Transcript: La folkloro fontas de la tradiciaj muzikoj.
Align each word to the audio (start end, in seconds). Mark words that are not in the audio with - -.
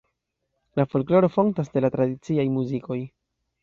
La 0.79 0.85
folkloro 0.93 1.31
fontas 1.37 1.71
de 1.77 1.87
la 1.87 1.95
tradiciaj 1.99 2.51
muzikoj. 2.59 3.03